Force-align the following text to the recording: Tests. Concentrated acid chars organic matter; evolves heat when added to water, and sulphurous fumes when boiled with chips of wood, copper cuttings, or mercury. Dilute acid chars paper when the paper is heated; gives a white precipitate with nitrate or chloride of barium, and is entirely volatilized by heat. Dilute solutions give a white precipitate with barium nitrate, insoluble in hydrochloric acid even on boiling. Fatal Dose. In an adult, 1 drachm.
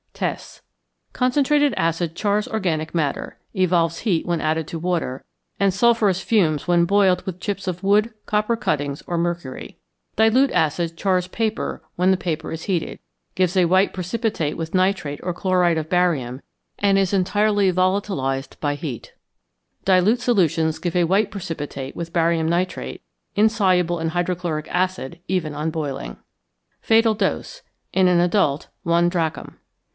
Tests. 0.15 0.61
Concentrated 1.13 1.73
acid 1.77 2.15
chars 2.15 2.47
organic 2.47 2.93
matter; 2.93 3.39
evolves 3.55 3.99
heat 3.99 4.23
when 4.25 4.41
added 4.41 4.67
to 4.67 4.77
water, 4.79 5.23
and 5.59 5.73
sulphurous 5.73 6.21
fumes 6.21 6.67
when 6.67 6.85
boiled 6.85 7.25
with 7.25 7.39
chips 7.39 7.67
of 7.67 7.83
wood, 7.83 8.13
copper 8.27 8.55
cuttings, 8.55 9.01
or 9.07 9.17
mercury. 9.17 9.77
Dilute 10.15 10.51
acid 10.51 10.95
chars 10.95 11.27
paper 11.27 11.83
when 11.95 12.11
the 12.11 12.17
paper 12.17 12.51
is 12.51 12.63
heated; 12.63 12.99
gives 13.33 13.57
a 13.57 13.65
white 13.65 13.93
precipitate 13.93 14.57
with 14.57 14.75
nitrate 14.75 15.19
or 15.23 15.33
chloride 15.33 15.77
of 15.79 15.89
barium, 15.89 16.41
and 16.77 16.99
is 16.99 17.13
entirely 17.13 17.71
volatilized 17.71 18.59
by 18.59 18.75
heat. 18.75 19.13
Dilute 19.85 20.19
solutions 20.21 20.77
give 20.77 20.95
a 20.95 21.03
white 21.05 21.31
precipitate 21.31 21.95
with 21.95 22.13
barium 22.13 22.47
nitrate, 22.47 23.01
insoluble 23.35 23.99
in 23.99 24.09
hydrochloric 24.09 24.67
acid 24.69 25.19
even 25.27 25.55
on 25.55 25.71
boiling. 25.71 26.17
Fatal 26.79 27.15
Dose. 27.15 27.61
In 27.91 28.07
an 28.07 28.19
adult, 28.19 28.67
1 28.83 29.09
drachm. 29.09 29.57